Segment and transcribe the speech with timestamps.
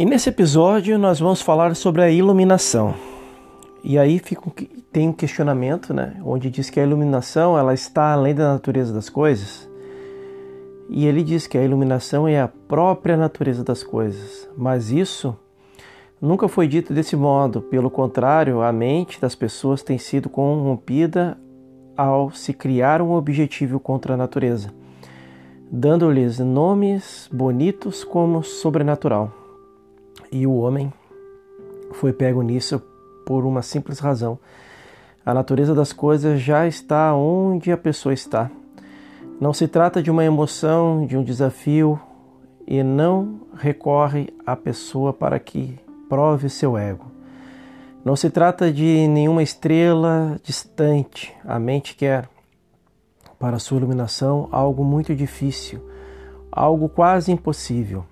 [0.00, 2.94] E nesse episódio nós vamos falar sobre a iluminação.
[3.84, 4.50] E aí fica,
[4.90, 9.10] tem um questionamento, né, onde diz que a iluminação ela está além da natureza das
[9.10, 9.68] coisas.
[10.88, 14.48] E ele diz que a iluminação é a própria natureza das coisas.
[14.56, 15.36] Mas isso
[16.18, 17.60] nunca foi dito desse modo.
[17.60, 21.36] Pelo contrário, a mente das pessoas tem sido corrompida
[21.94, 24.72] ao se criar um objetivo contra a natureza,
[25.70, 29.39] dando-lhes nomes bonitos como sobrenatural.
[30.32, 30.92] E o homem
[31.92, 32.80] foi pego nisso
[33.26, 34.38] por uma simples razão.
[35.24, 38.50] A natureza das coisas já está onde a pessoa está.
[39.40, 42.00] Não se trata de uma emoção, de um desafio,
[42.66, 47.06] e não recorre à pessoa para que prove seu ego.
[48.04, 51.34] Não se trata de nenhuma estrela distante.
[51.44, 52.28] A mente quer,
[53.38, 55.80] para sua iluminação, algo muito difícil,
[56.50, 58.04] algo quase impossível.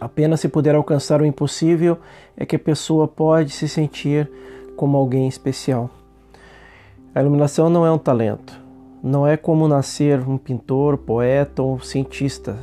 [0.00, 1.98] Apenas se puder alcançar o impossível
[2.36, 4.30] é que a pessoa pode se sentir
[4.74, 5.90] como alguém especial.
[7.14, 8.58] A iluminação não é um talento,
[9.02, 12.56] não é como nascer um pintor, poeta ou cientista.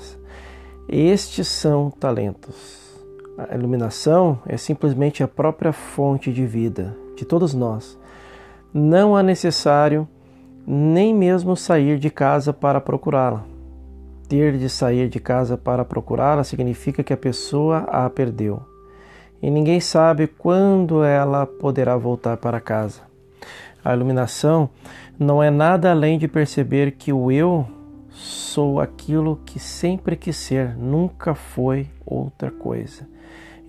[0.90, 2.88] Estes são talentos.
[3.38, 8.00] A iluminação é simplesmente a própria fonte de vida de todos nós.
[8.74, 10.08] Não é necessário
[10.66, 13.57] nem mesmo sair de casa para procurá-la.
[14.28, 18.62] Ter de sair de casa para procurá-la significa que a pessoa a perdeu.
[19.42, 23.02] E ninguém sabe quando ela poderá voltar para casa.
[23.84, 24.70] A iluminação
[25.18, 27.66] não é nada além de perceber que o eu
[28.10, 33.08] sou aquilo que sempre quis ser, nunca foi outra coisa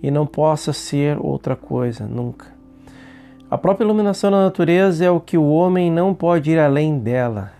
[0.01, 2.47] e não possa ser outra coisa nunca.
[3.49, 7.51] A própria iluminação da natureza é o que o homem não pode ir além dela.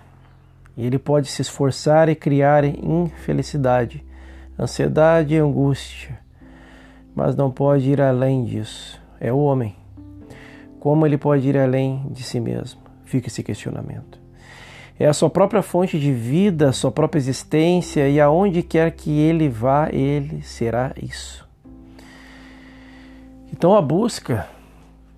[0.86, 4.06] Ele pode se esforçar e criar infelicidade,
[4.58, 6.20] ansiedade e angústia,
[7.16, 9.02] mas não pode ir além disso.
[9.20, 9.76] É o homem.
[10.80, 12.80] Como ele pode ir além de si mesmo?
[13.04, 14.20] Fica esse questionamento.
[14.98, 19.12] É a sua própria fonte de vida, a sua própria existência, e aonde quer que
[19.12, 21.48] ele vá, ele será isso.
[23.52, 24.48] Então a busca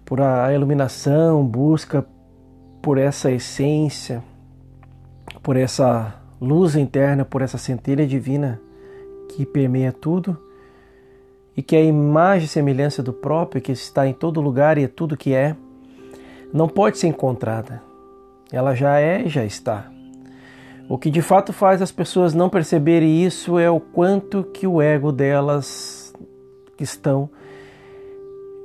[0.05, 2.05] por a iluminação, busca
[2.81, 4.23] por essa essência,
[5.41, 8.59] por essa luz interna, por essa centelha divina
[9.29, 10.37] que permeia tudo
[11.55, 14.83] e que é a imagem e semelhança do próprio, que está em todo lugar e
[14.83, 15.55] é tudo que é,
[16.53, 17.81] não pode ser encontrada.
[18.51, 19.89] Ela já é e já está.
[20.89, 24.81] O que de fato faz as pessoas não perceberem isso é o quanto que o
[24.81, 26.13] ego delas
[26.79, 27.29] estão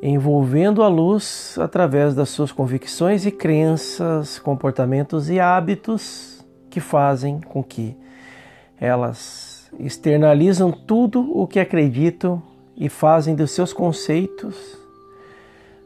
[0.03, 6.36] envolvendo a luz através das suas convicções e crenças, comportamentos e hábitos
[6.77, 7.97] que fazem com que
[8.79, 12.43] elas externalizam tudo o que acreditam
[12.77, 14.77] e fazem dos seus conceitos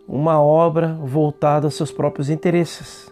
[0.09, 3.09] uma obra voltada aos seus próprios interesses.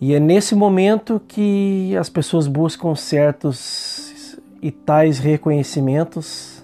[0.00, 6.60] E é nesse momento que as pessoas buscam certos e tais reconhecimentos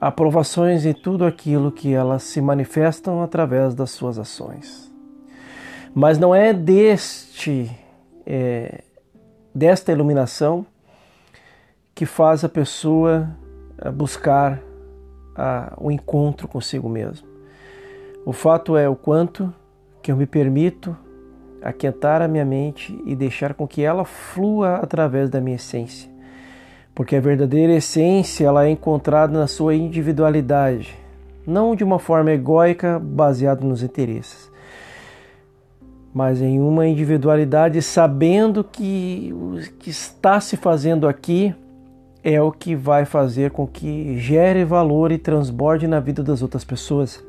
[0.00, 4.90] aprovações em tudo aquilo que elas se manifestam através das suas ações.
[5.94, 7.70] Mas não é deste
[8.24, 8.84] é,
[9.54, 10.66] desta iluminação
[11.94, 13.30] que faz a pessoa
[13.78, 14.60] é, buscar
[15.78, 17.26] o encontro consigo mesmo.
[18.26, 19.52] O fato é o quanto
[20.02, 20.94] que eu me permito
[21.62, 26.12] aquentar a minha mente e deixar com que ela flua através da minha essência
[26.94, 30.96] porque a verdadeira essência ela é encontrada na sua individualidade,
[31.46, 34.50] não de uma forma egóica baseada nos interesses,
[36.12, 41.54] mas em uma individualidade sabendo que o que está se fazendo aqui
[42.22, 46.64] é o que vai fazer com que gere valor e transborde na vida das outras
[46.64, 47.22] pessoas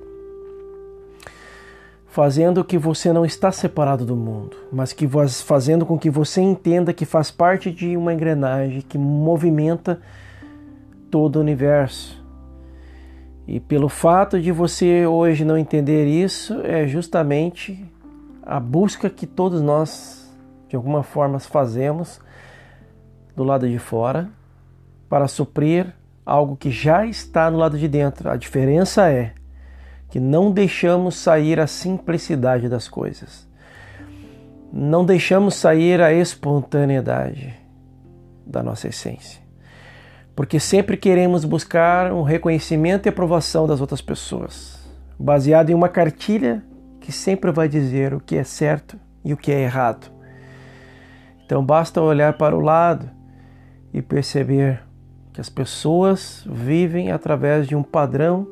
[2.13, 5.09] fazendo que você não está separado do mundo, mas que
[5.43, 9.99] fazendo com que você entenda que faz parte de uma engrenagem que movimenta
[11.09, 12.23] todo o universo.
[13.47, 17.83] E pelo fato de você hoje não entender isso, é justamente
[18.45, 20.31] a busca que todos nós,
[20.67, 22.19] de alguma forma, fazemos
[23.35, 24.29] do lado de fora
[25.09, 25.93] para suprir
[26.25, 28.29] algo que já está no lado de dentro.
[28.29, 29.33] A diferença é
[30.09, 33.47] que não deixamos sair a simplicidade das coisas.
[34.71, 37.53] Não deixamos sair a espontaneidade
[38.45, 39.41] da nossa essência.
[40.35, 44.79] Porque sempre queremos buscar um reconhecimento e aprovação das outras pessoas,
[45.17, 46.63] baseado em uma cartilha
[47.03, 50.09] que sempre vai dizer o que é certo e o que é errado.
[51.45, 53.09] Então basta olhar para o lado
[53.93, 54.81] e perceber
[55.33, 58.47] que as pessoas vivem através de um padrão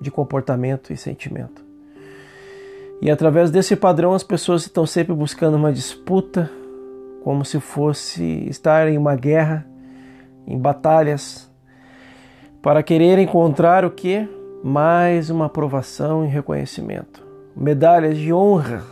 [0.00, 1.64] de comportamento e sentimento.
[3.00, 6.50] E através desse padrão as pessoas estão sempre buscando uma disputa,
[7.22, 9.64] como se fosse estar em uma guerra,
[10.48, 11.48] em batalhas,
[12.60, 14.28] para querer encontrar o que?
[14.64, 17.31] Mais uma aprovação e reconhecimento.
[17.54, 18.82] Medalhas de honra,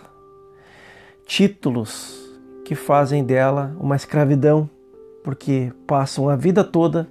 [1.27, 2.19] títulos
[2.65, 4.69] que fazem dela uma escravidão,
[5.25, 7.09] porque passam a vida toda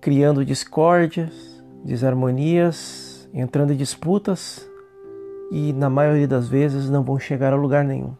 [0.00, 4.68] criando discórdias, desarmonias, entrando em disputas
[5.50, 8.14] e na maioria das vezes não vão chegar a lugar nenhum.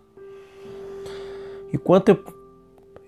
[1.72, 2.24] E quanto eu,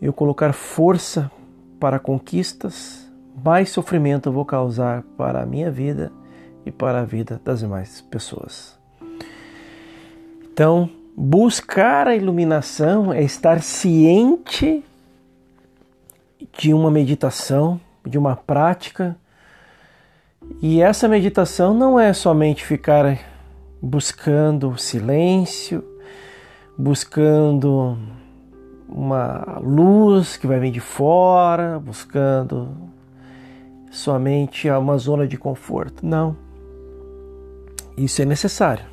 [0.00, 1.31] eu colocar força
[1.79, 3.11] para conquistas,
[3.44, 6.12] mais sofrimento eu vou causar para a minha vida
[6.64, 8.81] e para a vida das demais pessoas.
[10.52, 14.84] Então, buscar a iluminação é estar ciente
[16.58, 19.16] de uma meditação de uma prática.
[20.60, 23.19] E essa meditação não é somente ficar
[23.81, 25.82] buscando silêncio,
[26.76, 27.96] buscando
[28.87, 32.76] uma luz que vai vir de fora, buscando
[33.90, 36.05] somente uma zona de conforto.
[36.05, 36.37] Não.
[37.96, 38.91] Isso é necessário.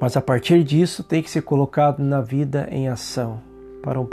[0.00, 3.40] Mas a partir disso tem que ser colocado na vida em ação
[3.82, 4.06] para um,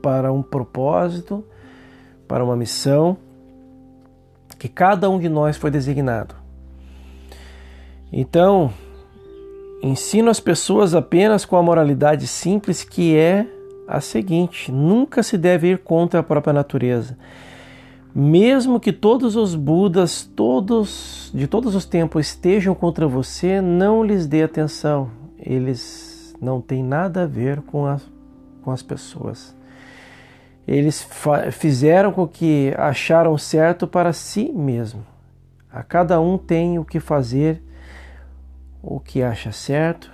[0.00, 1.44] para um propósito
[2.26, 3.16] para uma missão
[4.58, 6.34] que cada um de nós foi designado.
[8.12, 8.72] Então,
[9.82, 13.46] ensino as pessoas apenas com a moralidade simples que é
[13.86, 17.18] a seguinte: nunca se deve ir contra a própria natureza.
[18.18, 24.26] Mesmo que todos os Budas, todos de todos os tempos estejam contra você, não lhes
[24.26, 25.10] dê atenção.
[25.38, 27.84] Eles não têm nada a ver com,
[28.62, 29.54] com as pessoas
[30.66, 31.08] eles
[31.52, 35.06] fizeram com que acharam certo para si mesmo.
[35.70, 37.62] A cada um tem o que fazer,
[38.82, 40.10] o que acha certo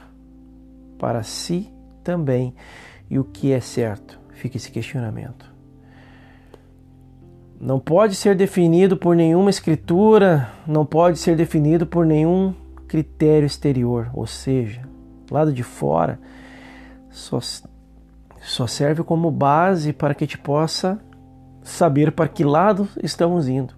[0.98, 1.72] para si
[2.04, 2.54] também.
[3.08, 4.20] E o que é certo?
[4.34, 5.51] Fica esse questionamento.
[7.62, 12.52] Não pode ser definido por nenhuma escritura, não pode ser definido por nenhum
[12.88, 14.82] critério exterior, ou seja,
[15.30, 16.18] lado de fora,
[17.08, 17.38] só
[18.40, 21.00] só serve como base para que gente possa
[21.62, 23.72] saber para que lado estamos indo.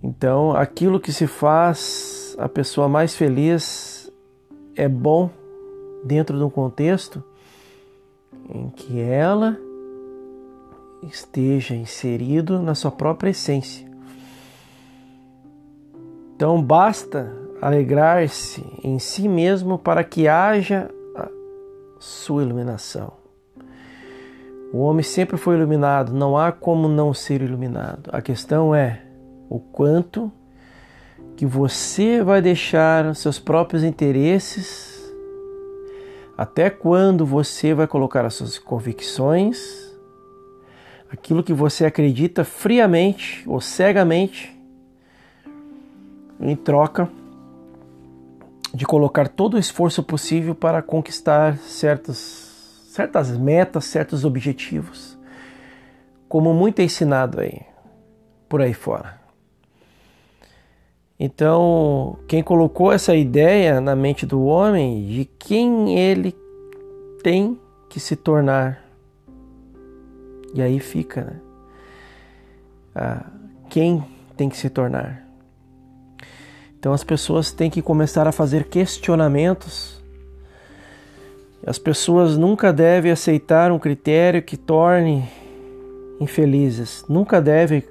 [0.00, 4.08] Então, aquilo que se faz a pessoa mais feliz
[4.76, 5.28] é bom
[6.04, 7.20] dentro de um contexto
[8.48, 9.58] em que ela
[11.08, 13.86] esteja inserido na sua própria essência.
[16.34, 20.90] Então basta alegrar-se em si mesmo para que haja
[21.98, 23.12] sua iluminação.
[24.72, 28.10] O homem sempre foi iluminado, não há como não ser iluminado.
[28.12, 29.02] A questão é
[29.48, 30.30] o quanto
[31.36, 34.96] que você vai deixar seus próprios interesses,
[36.36, 39.85] até quando você vai colocar as suas convicções,
[41.10, 44.54] aquilo que você acredita friamente ou cegamente,
[46.40, 47.08] em troca
[48.74, 52.16] de colocar todo o esforço possível para conquistar certos,
[52.90, 55.16] certas metas, certos objetivos,
[56.28, 57.62] como muito é ensinado aí,
[58.48, 59.18] por aí fora.
[61.18, 66.36] Então, quem colocou essa ideia na mente do homem de quem ele
[67.22, 67.58] tem
[67.88, 68.85] que se tornar,
[70.54, 71.40] e aí fica, né?
[72.94, 73.26] Ah,
[73.68, 74.04] quem
[74.36, 75.26] tem que se tornar?
[76.78, 80.02] Então as pessoas têm que começar a fazer questionamentos.
[81.66, 85.28] As pessoas nunca devem aceitar um critério que torne
[86.20, 87.04] infelizes.
[87.08, 87.82] Nunca devem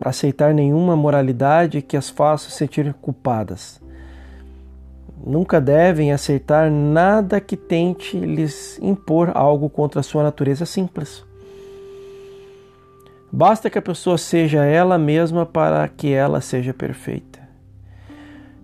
[0.00, 3.80] aceitar nenhuma moralidade que as faça sentir culpadas.
[5.26, 11.24] Nunca devem aceitar nada que tente lhes impor algo contra a sua natureza simples.
[13.34, 17.40] Basta que a pessoa seja ela mesma para que ela seja perfeita.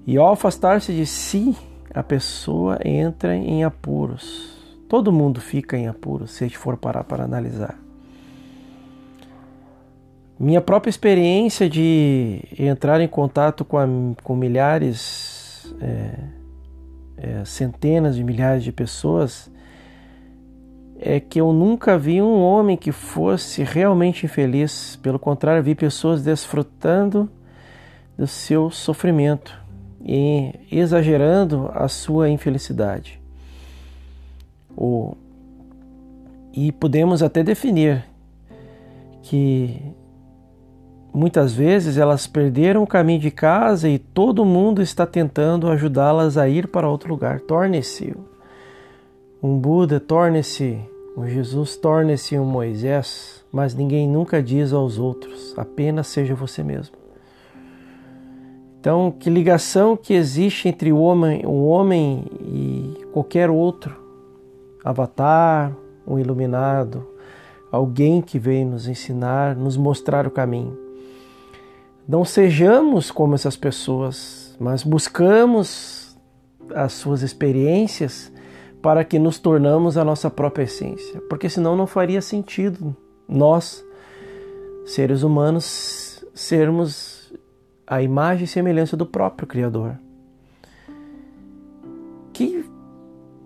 [0.06, 1.56] E ao afastar-se de si,
[1.92, 4.56] a pessoa entra em apuros.
[4.88, 7.76] Todo mundo fica em apuros se a gente for parar para analisar.
[10.38, 13.88] Minha própria experiência de entrar em contato com, a,
[14.22, 16.14] com milhares, é,
[17.16, 19.49] é, centenas de milhares de pessoas,
[21.02, 24.96] é que eu nunca vi um homem que fosse realmente infeliz.
[25.02, 27.28] Pelo contrário, vi pessoas desfrutando
[28.18, 29.58] do seu sofrimento
[30.04, 33.18] e exagerando a sua infelicidade.
[34.76, 35.16] O,
[36.52, 38.04] e podemos até definir
[39.22, 39.82] que
[41.14, 46.46] muitas vezes elas perderam o caminho de casa e todo mundo está tentando ajudá-las a
[46.46, 47.40] ir para outro lugar.
[47.40, 48.14] Torne-se
[49.42, 50.78] um Buda, torne-se
[51.16, 56.96] um Jesus, torne-se um Moisés, mas ninguém nunca diz aos outros, apenas seja você mesmo.
[58.78, 63.94] Então, que ligação que existe entre o homem, o homem e qualquer outro
[64.82, 67.06] avatar, um iluminado,
[67.70, 70.78] alguém que veio nos ensinar, nos mostrar o caminho.
[72.08, 76.18] Não sejamos como essas pessoas, mas buscamos
[76.74, 78.32] as suas experiências
[78.82, 82.96] para que nos tornamos a nossa própria essência, porque senão não faria sentido
[83.28, 83.84] nós,
[84.86, 87.32] seres humanos, sermos
[87.86, 89.98] a imagem e semelhança do próprio Criador.
[92.32, 92.64] Que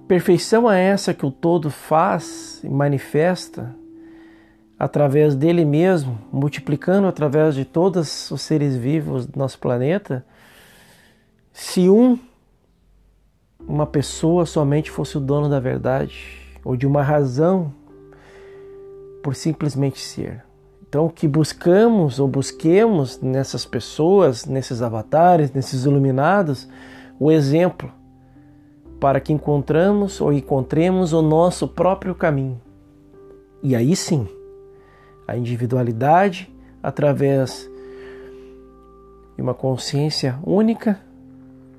[0.06, 3.74] perfeição é essa que o todo faz e manifesta
[4.78, 10.24] através dele mesmo, multiplicando através de todos os seres vivos do nosso planeta,
[11.52, 12.18] se um,
[13.66, 17.72] uma pessoa somente fosse o dono da verdade ou de uma razão
[19.22, 20.44] por simplesmente ser.
[20.86, 26.68] Então, o que buscamos ou busquemos nessas pessoas, nesses avatares, nesses iluminados,
[27.18, 27.90] o exemplo
[29.00, 32.60] para que encontramos ou encontremos o nosso próprio caminho.
[33.62, 34.28] E aí sim,
[35.26, 37.68] a individualidade através
[39.34, 41.00] de uma consciência única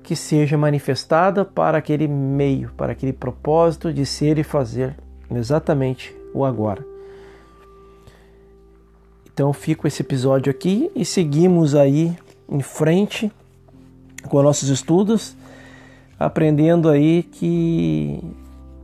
[0.06, 4.94] que seja manifestada para aquele meio, para aquele propósito de ser e fazer
[5.28, 6.86] exatamente o agora.
[9.34, 12.16] Então fico esse episódio aqui e seguimos aí
[12.48, 13.32] em frente
[14.28, 15.36] com nossos estudos,
[16.16, 18.22] aprendendo aí que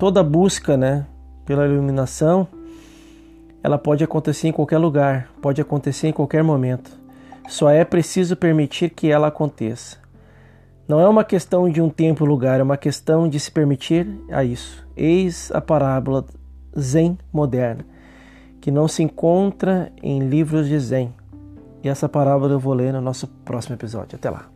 [0.00, 1.07] toda busca, né,
[1.47, 2.49] pela iluminação
[3.62, 6.91] ela pode acontecer em qualquer lugar, pode acontecer em qualquer momento.
[7.49, 10.01] Só é preciso permitir que ela aconteça.
[10.92, 14.06] Não é uma questão de um tempo e lugar, é uma questão de se permitir
[14.30, 14.87] a isso.
[14.94, 16.26] Eis a parábola
[16.78, 17.82] Zen moderna,
[18.61, 21.14] que não se encontra em livros de Zen.
[21.82, 24.16] E essa parábola eu vou ler no nosso próximo episódio.
[24.16, 24.51] Até lá.